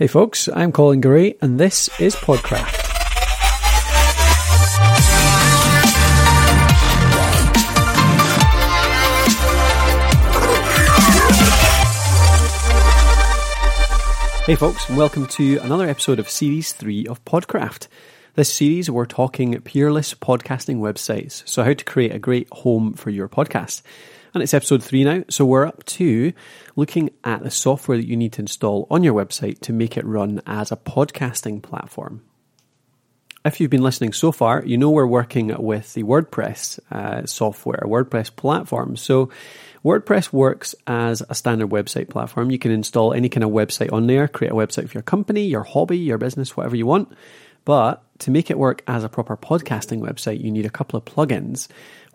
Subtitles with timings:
[0.00, 2.74] Hey folks, I'm Colin Gray and this is Podcraft.
[14.46, 17.88] Hey folks, and welcome to another episode of Series 3 of Podcraft.
[18.36, 23.10] This series, we're talking peerless podcasting websites, so how to create a great home for
[23.10, 23.82] your podcast.
[24.32, 25.24] And it's episode three now.
[25.28, 26.32] So we're up to
[26.76, 30.04] looking at the software that you need to install on your website to make it
[30.04, 32.22] run as a podcasting platform.
[33.44, 37.82] If you've been listening so far, you know we're working with the WordPress uh, software,
[37.84, 38.96] WordPress platform.
[38.96, 39.30] So
[39.84, 42.50] WordPress works as a standard website platform.
[42.50, 45.46] You can install any kind of website on there, create a website for your company,
[45.46, 47.10] your hobby, your business, whatever you want.
[47.64, 51.04] But to make it work as a proper podcasting website, you need a couple of
[51.04, 51.66] plugins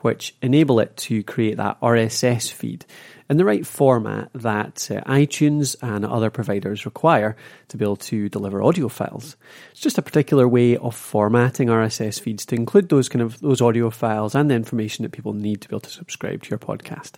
[0.06, 2.86] which enable it to create that RSS feed
[3.28, 7.36] in the right format that uh, iTunes and other providers require
[7.70, 9.36] to be able to deliver audio files.
[9.72, 13.62] It's just a particular way of formatting RSS feeds to include those kind of those
[13.62, 16.60] audio files and the information that people need to be able to subscribe to your
[16.60, 17.14] podcast.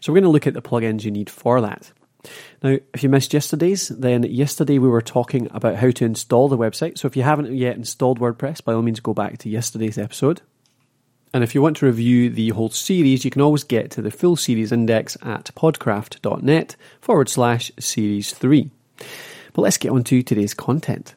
[0.00, 1.92] So we're going to look at the plugins you need for that.
[2.62, 6.56] Now, if you missed yesterday's, then yesterday we were talking about how to install the
[6.56, 6.96] website.
[6.96, 10.40] So if you haven't yet installed WordPress, by all means go back to yesterday's episode.
[11.32, 14.10] And if you want to review the whole series, you can always get to the
[14.10, 18.70] full series index at podcraft.net forward slash series 3.
[19.52, 21.14] But let's get on to today's content.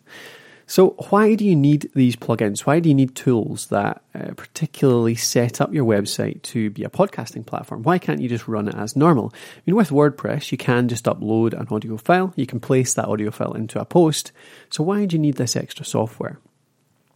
[0.65, 2.61] So, why do you need these plugins?
[2.61, 6.89] Why do you need tools that uh, particularly set up your website to be a
[6.89, 7.83] podcasting platform?
[7.83, 9.33] Why can't you just run it as normal?
[9.35, 13.07] I mean, with WordPress, you can just upload an audio file, you can place that
[13.07, 14.31] audio file into a post.
[14.69, 16.39] So, why do you need this extra software?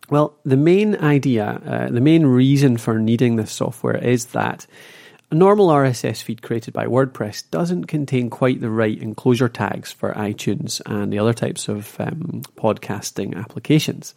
[0.09, 4.65] Well, the main idea, uh, the main reason for needing this software is that
[5.29, 10.13] a normal RSS feed created by WordPress doesn't contain quite the right enclosure tags for
[10.13, 14.15] iTunes and the other types of um, podcasting applications.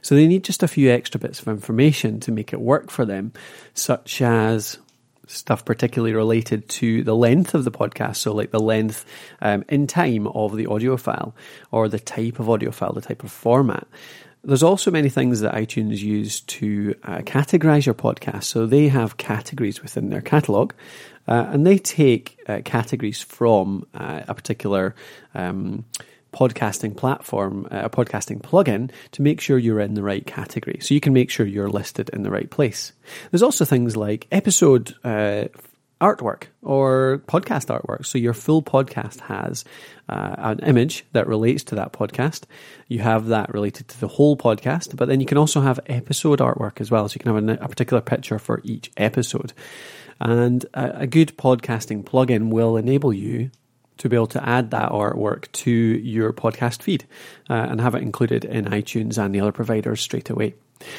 [0.00, 3.04] So they need just a few extra bits of information to make it work for
[3.04, 3.32] them,
[3.74, 4.78] such as
[5.28, 8.16] stuff particularly related to the length of the podcast.
[8.16, 9.04] So, like the length
[9.40, 11.36] um, in time of the audio file,
[11.70, 13.86] or the type of audio file, the type of format.
[14.44, 18.44] There's also many things that iTunes use to uh, categorize your podcast.
[18.44, 20.72] So they have categories within their catalog,
[21.28, 24.96] uh, and they take uh, categories from uh, a particular
[25.34, 25.84] um,
[26.32, 30.78] podcasting platform, uh, a podcasting plugin, to make sure you're in the right category.
[30.80, 32.92] So you can make sure you're listed in the right place.
[33.30, 35.44] There's also things like episode uh,
[36.02, 38.04] artwork or podcast artwork.
[38.04, 39.64] So your full podcast has
[40.08, 42.42] uh, an image that relates to that podcast.
[42.88, 46.40] You have that related to the whole podcast, but then you can also have episode
[46.40, 47.08] artwork as well.
[47.08, 49.52] So you can have a, a particular picture for each episode.
[50.20, 53.52] And a, a good podcasting plugin will enable you
[53.98, 57.04] to be able to add that artwork to your podcast feed
[57.48, 60.54] uh, and have it included in iTunes and the other providers straight away.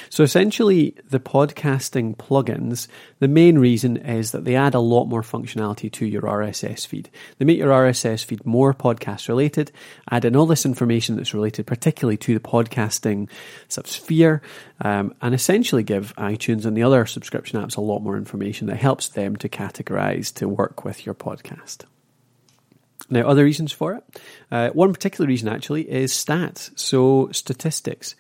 [0.10, 2.88] So essentially, the podcasting plugins,
[3.20, 7.10] the main reason is that they add a lot more functionality to your RSS feed.
[7.38, 9.72] They make your RSS feed more podcast related,
[10.10, 13.30] add in all this information that's related particularly to the podcasting
[13.68, 14.42] sphere,
[14.82, 18.78] um, and essentially give iTunes and the other subscription apps a lot more information that
[18.78, 21.86] helps them to categorize to work with your podcast.
[23.10, 24.04] Now, other reasons for it.
[24.52, 28.16] Uh, one particular reason actually is stats, so statistics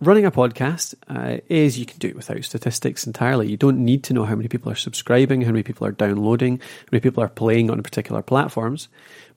[0.00, 3.50] running a podcast uh, is you can do it without statistics entirely.
[3.50, 6.58] You don't need to know how many people are subscribing, how many people are downloading,
[6.58, 8.88] how many people are playing on particular platforms.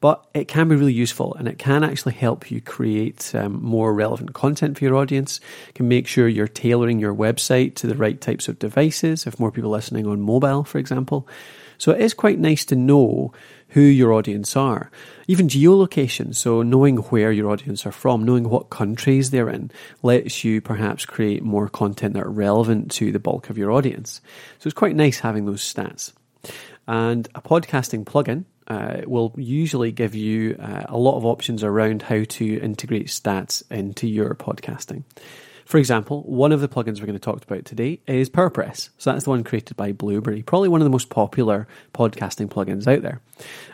[0.01, 3.93] But it can be really useful and it can actually help you create um, more
[3.93, 5.39] relevant content for your audience.
[5.73, 9.51] Can make sure you're tailoring your website to the right types of devices, if more
[9.51, 11.27] people are listening on mobile, for example.
[11.77, 13.33] So it is quite nice to know
[13.71, 14.91] who your audience are.
[15.27, 19.71] Even geolocation, so knowing where your audience are from, knowing what countries they're in,
[20.03, 24.21] lets you perhaps create more content that are relevant to the bulk of your audience.
[24.59, 26.11] So it's quite nice having those stats.
[26.87, 32.01] And a podcasting plugin uh, will usually give you uh, a lot of options around
[32.01, 35.03] how to integrate stats into your podcasting.
[35.71, 38.89] For example, one of the plugins we're going to talk about today is PowerPress.
[38.97, 42.93] So that's the one created by Blubrry, probably one of the most popular podcasting plugins
[42.93, 43.21] out there.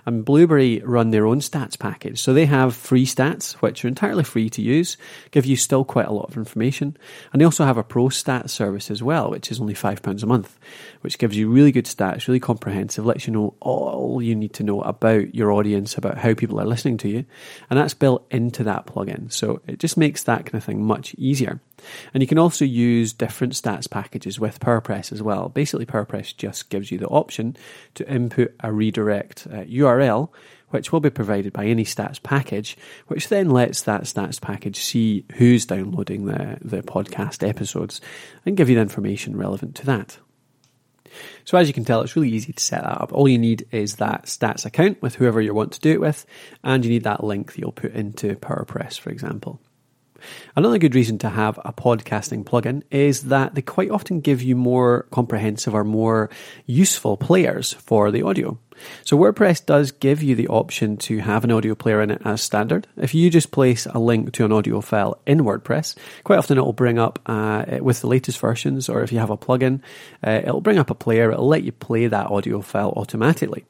[0.05, 2.21] And Blubrry run their own stats package.
[2.21, 4.95] So they have free stats, which are entirely free to use,
[5.31, 6.95] give you still quite a lot of information.
[7.33, 10.25] And they also have a pro stats service as well, which is only £5 a
[10.27, 10.59] month,
[11.01, 14.63] which gives you really good stats, really comprehensive, lets you know all you need to
[14.63, 17.25] know about your audience, about how people are listening to you.
[17.71, 19.33] And that's built into that plugin.
[19.33, 21.59] So it just makes that kind of thing much easier.
[22.13, 25.50] And you can also use different stats packages with PowerPress as well.
[25.50, 27.56] Basically, PowerPress just gives you the option
[27.95, 30.29] to input a redirect uh, URL
[30.69, 32.77] which will be provided by any stats package,
[33.07, 38.01] which then lets that stats package see who's downloading the, the podcast episodes
[38.45, 40.18] and give you the information relevant to that.
[41.45, 43.13] So as you can tell, it's really easy to set that up.
[43.13, 46.25] All you need is that stats account with whoever you want to do it with,
[46.63, 49.59] and you need that link that you'll put into PowerPress, for example.
[50.55, 54.55] Another good reason to have a podcasting plugin is that they quite often give you
[54.55, 56.29] more comprehensive or more
[56.65, 58.57] useful players for the audio.
[59.03, 62.41] So WordPress does give you the option to have an audio player in it as
[62.41, 62.87] standard.
[62.95, 66.61] If you just place a link to an audio file in WordPress, quite often it
[66.65, 69.81] will bring up uh, with the latest versions, or if you have a plugin,
[70.25, 71.31] uh, it'll bring up a player.
[71.31, 73.65] It'll let you play that audio file automatically.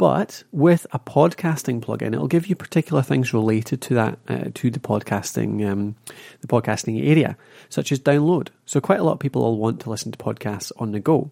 [0.00, 4.70] But with a podcasting plugin, it'll give you particular things related to that, uh, to
[4.70, 5.94] the podcasting, um,
[6.40, 7.36] the podcasting area,
[7.68, 8.48] such as download.
[8.64, 11.30] So quite a lot of people will want to listen to podcasts on the go,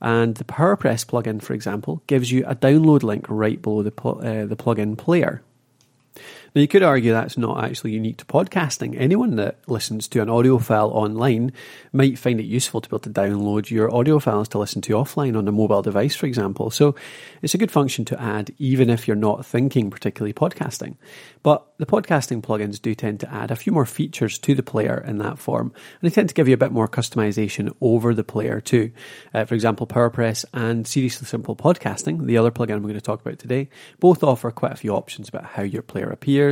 [0.00, 4.20] and the PowerPress plugin, for example, gives you a download link right below the pl-
[4.22, 5.42] uh, the plugin player.
[6.56, 8.96] Now, you could argue that's not actually unique to podcasting.
[8.98, 11.52] Anyone that listens to an audio file online
[11.92, 14.94] might find it useful to be able to download your audio files to listen to
[14.94, 16.70] offline on a mobile device, for example.
[16.70, 16.94] So
[17.42, 20.96] it's a good function to add, even if you're not thinking particularly podcasting.
[21.42, 25.04] But the podcasting plugins do tend to add a few more features to the player
[25.06, 28.24] in that form, and they tend to give you a bit more customization over the
[28.24, 28.92] player too.
[29.34, 33.20] Uh, for example, PowerPress and Seriously Simple Podcasting, the other plugin we're going to talk
[33.20, 33.68] about today,
[34.00, 36.45] both offer quite a few options about how your player appears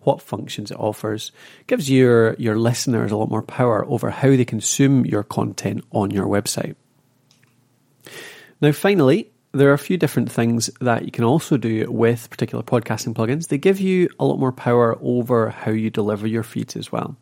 [0.00, 1.32] what functions it offers,
[1.66, 6.10] gives your, your listeners a lot more power over how they consume your content on
[6.10, 6.74] your website.
[8.60, 12.62] Now, finally, there are a few different things that you can also do with particular
[12.62, 13.48] podcasting plugins.
[13.48, 17.16] They give you a lot more power over how you deliver your feeds as well.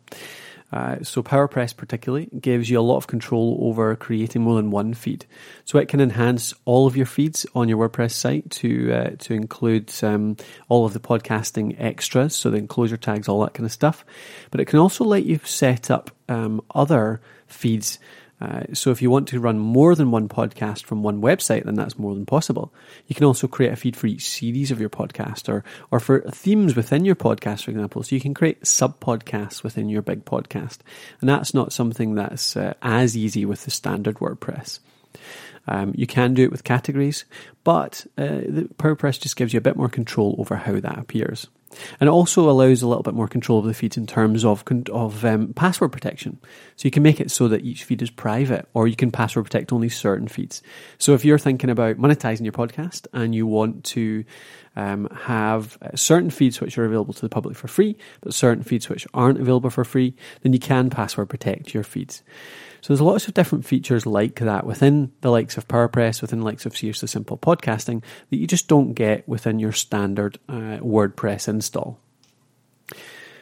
[0.71, 4.93] Uh, so PowerPress particularly gives you a lot of control over creating more than one
[4.93, 5.25] feed.
[5.65, 9.33] So it can enhance all of your feeds on your WordPress site to uh, to
[9.33, 10.37] include um,
[10.69, 14.05] all of the podcasting extras, so the enclosure tags, all that kind of stuff.
[14.49, 17.99] But it can also let you set up um, other feeds
[18.41, 21.75] uh, so if you want to run more than one podcast from one website, then
[21.75, 22.73] that's more than possible.
[23.07, 26.21] You can also create a feed for each series of your podcast or, or for
[26.21, 28.01] themes within your podcast, for example.
[28.01, 30.79] So you can create sub podcasts within your big podcast.
[31.19, 34.79] And that's not something that's uh, as easy with the standard WordPress.
[35.67, 37.25] Um, you can do it with categories,
[37.63, 41.47] but uh, the PowerPress just gives you a bit more control over how that appears.
[41.99, 44.63] And it also allows a little bit more control of the feeds in terms of
[44.91, 46.39] of um, password protection.
[46.75, 49.45] So you can make it so that each feed is private, or you can password
[49.45, 50.61] protect only certain feeds.
[50.97, 54.23] So if you're thinking about monetizing your podcast and you want to
[54.75, 58.63] um, have uh, certain feeds which are available to the public for free, but certain
[58.63, 62.23] feeds which aren't available for free, then you can password protect your feeds.
[62.81, 66.45] So there's lots of different features like that within the likes of PowerPress, within the
[66.45, 71.47] likes of Seriously Simple Podcasting that you just don't get within your standard uh, WordPress
[71.47, 71.99] install.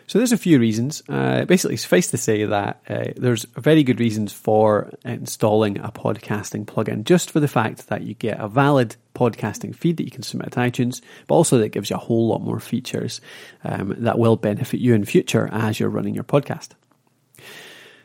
[0.08, 1.04] So there's a few reasons.
[1.08, 6.66] Uh, basically, suffice to say that uh, there's very good reasons for installing a podcasting
[6.66, 10.24] plugin, just for the fact that you get a valid podcasting feed that you can
[10.24, 13.22] submit to iTunes, but also that gives you a whole lot more features
[13.64, 16.70] um, that will benefit you in future as you're running your podcast.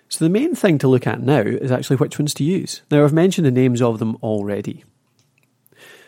[0.08, 2.82] So the main thing to look at now is actually which ones to use.
[2.90, 4.84] Now I've mentioned the names of them already.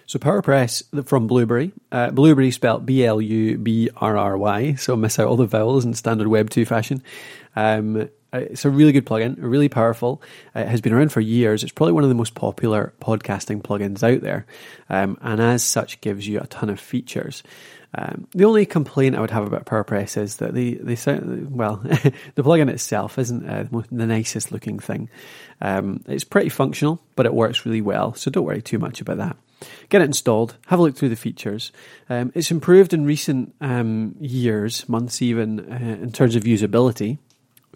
[0.07, 4.95] So PowerPress from Blubrry, uh, Blubrry spelled B L U B R R Y, so
[4.95, 7.03] miss out all the vowels in standard Web 2 fashion.
[7.57, 10.23] Um, it's a really good plugin, really powerful.
[10.55, 11.63] Uh, it has been around for years.
[11.63, 14.47] It's probably one of the most popular podcasting plugins out there,
[14.89, 17.43] um, and as such, gives you a ton of features.
[17.95, 20.97] Um, the only complaint I would have about PowerPress is that they, they
[21.49, 21.77] well,
[22.35, 25.09] the plugin itself isn't uh, the nicest looking thing.
[25.61, 29.19] Um, it's pretty functional, but it works really well, so don't worry too much about
[29.19, 29.37] that.
[29.89, 31.73] Get it installed, have a look through the features.
[32.11, 37.19] Um, it's improved in recent um, years, months even, uh, in terms of usability.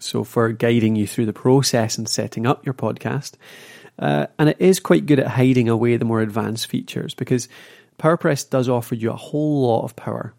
[0.01, 3.33] So, for guiding you through the process and setting up your podcast.
[3.99, 7.47] Uh, and it is quite good at hiding away the more advanced features because
[7.99, 10.33] PowerPress does offer you a whole lot of power,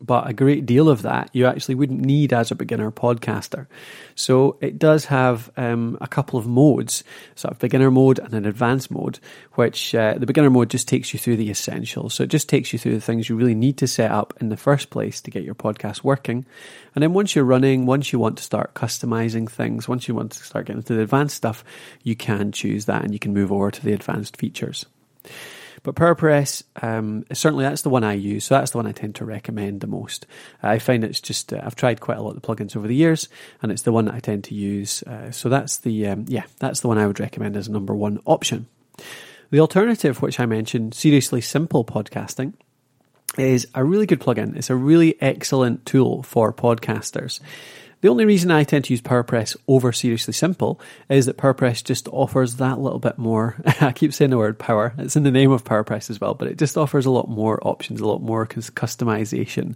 [0.00, 3.66] but a great deal of that you actually wouldn't need as a beginner podcaster.
[4.14, 8.46] So it does have um, a couple of modes, sort of beginner mode and an
[8.46, 9.18] advanced mode,
[9.54, 12.14] which uh, the beginner mode just takes you through the essentials.
[12.14, 14.48] So it just takes you through the things you really need to set up in
[14.48, 16.46] the first place to get your podcast working.
[16.94, 20.32] And then once you're running, once you want to start customizing things, once you want
[20.32, 21.64] to start getting into the advanced stuff,
[22.02, 24.86] you can choose that and you can move over to the advanced features.
[25.82, 29.14] But PowerPress, um, certainly that's the one I use, so that's the one I tend
[29.16, 30.26] to recommend the most.
[30.62, 33.28] I find it's just uh, I've tried quite a lot of plugins over the years,
[33.62, 35.02] and it's the one that I tend to use.
[35.04, 37.94] Uh, so that's the um, yeah, that's the one I would recommend as a number
[37.94, 38.66] one option.
[39.50, 42.52] The alternative, which I mentioned, seriously simple podcasting.
[43.38, 44.56] is a really good plugin.
[44.56, 47.40] It's a really excellent tool for podcasters.
[48.00, 52.06] The only reason I tend to use PowerPress over Seriously Simple is that PowerPress just
[52.08, 53.56] offers that little bit more.
[53.80, 54.94] I keep saying the word power.
[54.98, 57.58] It's in the name of PowerPress as well, but it just offers a lot more
[57.66, 59.74] options, a lot more customization,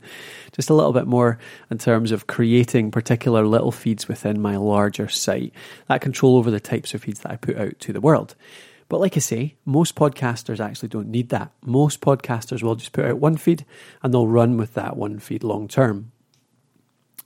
[0.52, 5.08] just a little bit more in terms of creating particular little feeds within my larger
[5.08, 5.52] site.
[5.88, 8.36] That control over the types of feeds that I put out to the world.
[8.88, 11.50] But like I say, most podcasters actually don't need that.
[11.64, 13.64] Most podcasters will just put out one feed
[14.00, 16.12] and they'll run with that one feed long term.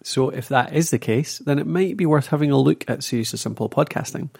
[0.07, 3.03] So if that is the case, then it might be worth having a look at
[3.03, 4.31] Seriously Simple Podcasting.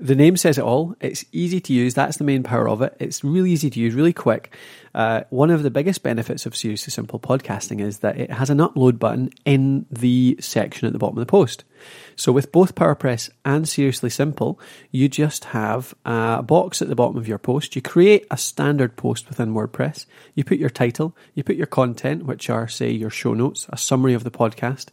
[0.00, 0.96] The name says it all.
[0.98, 1.92] It's easy to use.
[1.92, 2.96] That's the main power of it.
[2.98, 4.56] It's really easy to use, really quick.
[4.98, 8.58] Uh, one of the biggest benefits of Seriously Simple Podcasting is that it has an
[8.58, 11.62] upload button in the section at the bottom of the post.
[12.16, 14.58] So with both PowerPress and Seriously Simple,
[14.90, 17.76] you just have a box at the bottom of your post.
[17.76, 20.04] You create a standard post within WordPress.
[20.34, 23.76] You put your title, you put your content, which are, say, your show notes, a
[23.76, 24.88] summary of the podcast.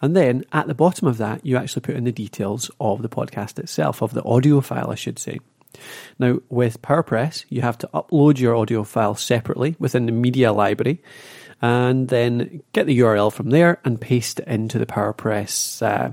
[0.00, 3.10] And then at the bottom of that, you actually put in the details of the
[3.10, 5.38] podcast itself, of the audio file, I should say.
[6.18, 11.02] Now, with PowerPress, you have to upload your audio file separately within the media library
[11.62, 16.12] and then get the URL from there and paste it into the PowerPress uh,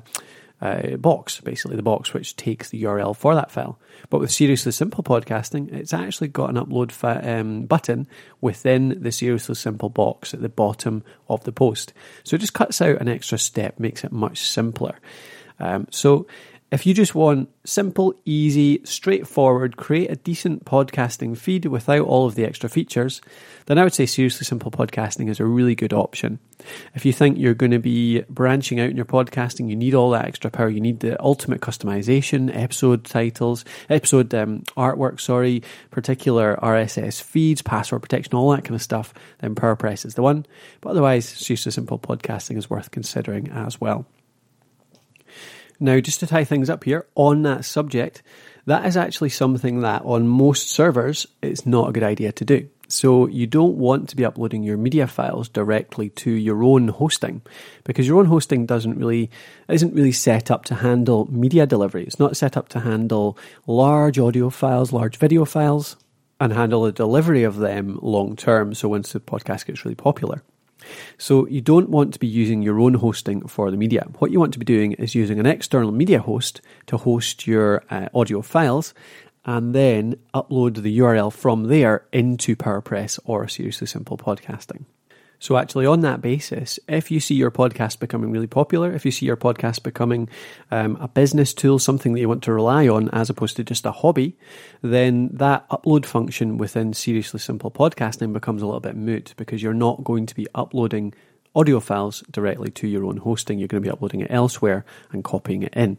[0.60, 3.80] uh, box, basically the box which takes the URL for that file.
[4.10, 6.92] But with Seriously Simple Podcasting, it's actually got an upload
[7.26, 8.08] um, button
[8.42, 11.94] within the Seriously Simple box at the bottom of the post.
[12.24, 14.98] So it just cuts out an extra step, makes it much simpler.
[15.60, 16.28] Um, so
[16.70, 22.36] if you just want simple, easy, straightforward, create a decent podcasting feed without all of
[22.36, 23.22] the extra features,
[23.68, 26.40] then I would say Seriously Simple Podcasting is a really good option.
[26.94, 30.10] If you think you're going to be branching out in your podcasting, you need all
[30.12, 36.58] that extra power, you need the ultimate customization, episode titles, episode um, artwork, sorry, particular
[36.62, 40.46] RSS feeds, password protection, all that kind of stuff, then PowerPress is the one.
[40.82, 44.06] But otherwise, Seriously Simple Podcasting is worth considering as well.
[45.80, 48.24] Now, just to tie things up here on that subject,
[48.66, 52.70] that is actually something that on most servers it's not a good idea to do.
[52.90, 57.42] So you don't want to be uploading your media files directly to your own hosting
[57.84, 59.30] because your own hosting doesn't really
[59.68, 62.04] isn't really set up to handle media delivery.
[62.04, 65.98] It's not set up to handle large audio files, large video files
[66.40, 70.42] and handle the delivery of them long term so once the podcast gets really popular.
[71.18, 74.08] So you don't want to be using your own hosting for the media.
[74.20, 77.84] What you want to be doing is using an external media host to host your
[77.90, 78.94] uh, audio files
[79.46, 84.86] and then upload the URL from there into PowerPress or Seriously Simple Podcasting.
[85.40, 89.12] So, actually, on that basis, if you see your podcast becoming really popular, if you
[89.12, 90.30] see your podcast becoming
[90.72, 93.86] um, a business tool, something that you want to rely on as opposed to just
[93.86, 94.36] a hobby,
[94.82, 99.76] then that upload function within Seriously Simple Podcasting becomes a little bit moot because you're
[99.76, 101.14] not going to be uploading
[101.56, 103.60] audio files directly to your own hosting.
[103.60, 105.98] You're going to be uploading it elsewhere and copying it in.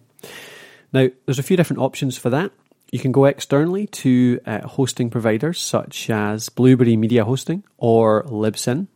[0.92, 2.50] Now, there's a few different options for that.
[2.90, 8.88] You can go externally to uh, hosting providers such as Blubrry Media Hosting or Libsyn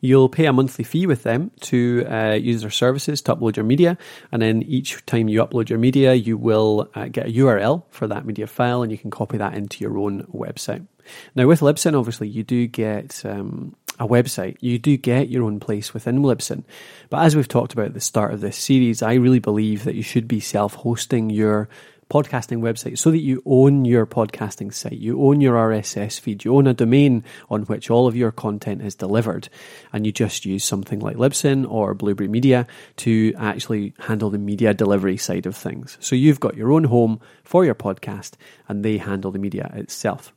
[0.00, 3.64] You'll pay a monthly fee with them to uh, use their services to upload your
[3.64, 3.98] media,
[4.32, 8.06] and then each time you upload your media, you will uh, get a URL for
[8.06, 10.86] that media file, and you can copy that into your own website.
[11.34, 14.56] Now, with Libsyn, obviously, you do get um, a website.
[14.60, 16.64] You do get your own place within Libsyn.
[17.10, 19.94] But as we've talked about at the start of this series, I really believe that
[19.94, 21.68] you should be self hosting your
[22.08, 26.54] podcasting website so that you own your podcasting site, you own your RSS feed, you
[26.54, 29.48] own a domain on which all of your content is delivered,
[29.92, 34.74] and you just use something like Libsyn or Blubrry Media to actually handle the media
[34.74, 35.96] delivery side of things.
[36.00, 38.32] So you've got your own home for your podcast,
[38.68, 40.32] and they handle the media itself.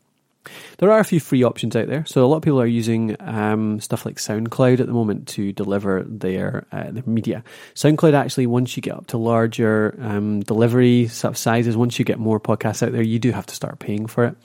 [0.77, 2.05] There are a few free options out there.
[2.05, 5.51] So a lot of people are using um, stuff like SoundCloud at the moment to
[5.51, 7.43] deliver their, uh, their media.
[7.75, 12.05] SoundCloud actually, once you get up to larger um, delivery sort of sizes, once you
[12.05, 14.35] get more podcasts out there, you do have to start paying for it.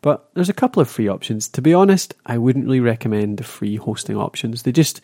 [0.00, 1.48] But there's a couple of free options.
[1.50, 4.62] To be honest, I wouldn't really recommend the free hosting options.
[4.62, 5.00] They just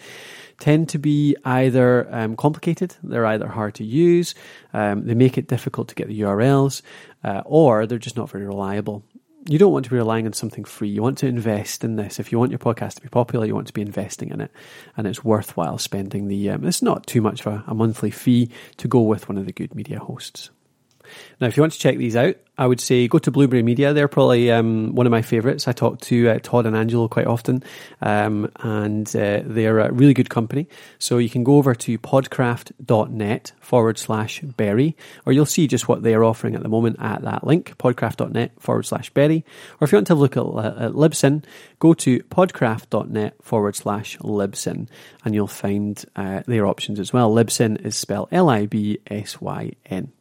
[0.61, 4.35] tend to be either um, complicated, they're either hard to use,
[4.73, 6.83] um, they make it difficult to get the URLs,
[7.23, 9.04] uh, or they're just not very reliable
[9.49, 10.88] you don't want to be relying on something free.
[10.88, 12.21] You want to invest in this.
[12.21, 14.50] If you want your podcast to be popular, you want to be investing in it,
[14.97, 16.50] and it's worthwhile spending the.
[16.50, 19.47] Um, it's not too much of a, a monthly fee to go with one of
[19.47, 20.50] the good media hosts.
[21.40, 23.94] Now, if you want to check these out, I would say go to Blubrry Media.
[23.94, 25.68] They're probably um, one of my favourites.
[25.68, 27.62] I talk to uh, Todd and Angelo quite often,
[28.00, 30.66] um, and uh, they're a really good company.
[30.98, 36.02] So you can go over to podcraft.net forward slash berry, or you'll see just what
[36.02, 39.44] they're offering at the moment at that link, podcraft.net forward slash berry.
[39.80, 41.44] Or if you want to look at, at Libsyn,
[41.78, 44.88] go to podcraft.net forward slash Libsyn,
[45.24, 47.32] and you'll find uh, their options as well.
[47.32, 50.12] Libsyn is spelled L I B S Y N.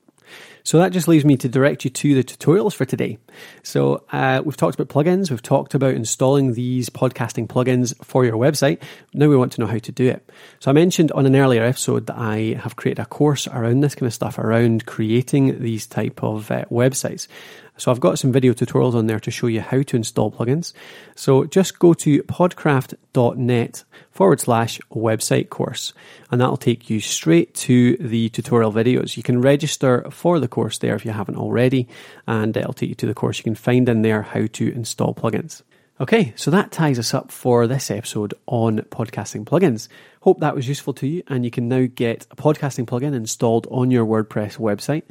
[0.68, 3.20] So that just leaves me to direct you to the tutorials for today.
[3.64, 8.36] So uh, we've talked about plugins, we've talked about installing these podcasting plugins for your
[8.36, 8.82] website.
[9.14, 10.30] Now we want to know how to do it.
[10.60, 13.96] So I mentioned on an earlier episode that I have created a course around this
[13.96, 17.30] kind of stuff, around creating these type of uh, websites.
[17.78, 20.74] So I've got some video tutorials on there to show you how to install plugins.
[21.16, 25.94] So just go to podcraft.net forward slash website course,
[26.32, 29.16] and that'll take you straight to the tutorial videos.
[29.16, 31.88] You can register for the course there if you haven't already,
[32.26, 33.38] and it'll take you to the course.
[33.38, 35.62] You can find in there how to install plugins.
[36.00, 39.88] Okay, so that ties us up for this episode on podcasting plugins.
[40.22, 43.66] Hope that was useful to you, and you can now get a podcasting plugin installed
[43.72, 45.02] on your WordPress website.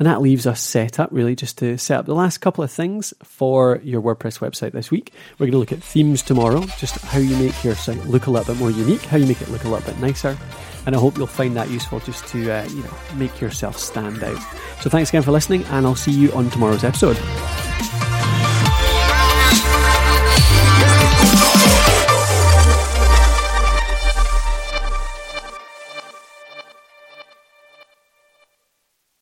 [0.00, 2.72] And that leaves us set up really just to set up the last couple of
[2.72, 5.12] things for your WordPress website this week.
[5.38, 8.30] We're going to look at themes tomorrow, just how you make your site look a
[8.32, 10.36] little bit more unique, how you make it look a little bit nicer.
[10.86, 14.24] And I hope you'll find that useful just to, uh, you know, make yourself stand
[14.24, 14.42] out.
[14.80, 17.16] So thanks again for listening, and I'll see you on tomorrow's episode.